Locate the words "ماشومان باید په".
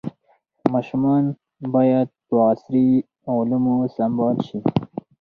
0.73-2.35